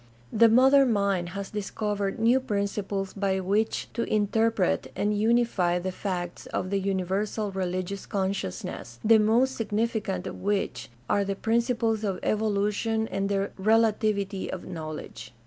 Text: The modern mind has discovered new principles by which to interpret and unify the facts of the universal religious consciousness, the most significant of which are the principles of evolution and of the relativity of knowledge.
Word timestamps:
The 0.33 0.49
modern 0.49 0.91
mind 0.91 1.29
has 1.37 1.51
discovered 1.51 2.17
new 2.17 2.39
principles 2.39 3.13
by 3.13 3.39
which 3.39 3.87
to 3.93 4.01
interpret 4.11 4.91
and 4.95 5.15
unify 5.15 5.77
the 5.77 5.91
facts 5.91 6.47
of 6.47 6.71
the 6.71 6.79
universal 6.79 7.51
religious 7.51 8.07
consciousness, 8.07 8.97
the 9.05 9.19
most 9.19 9.55
significant 9.55 10.25
of 10.25 10.41
which 10.41 10.89
are 11.07 11.23
the 11.23 11.35
principles 11.35 12.03
of 12.03 12.17
evolution 12.23 13.07
and 13.09 13.25
of 13.25 13.29
the 13.29 13.51
relativity 13.61 14.51
of 14.51 14.65
knowledge. 14.65 15.33